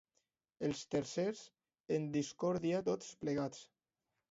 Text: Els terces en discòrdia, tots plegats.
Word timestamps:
Els 0.67 0.79
terces 0.93 1.43
en 1.99 2.09
discòrdia, 2.17 2.83
tots 2.91 3.13
plegats. 3.23 3.65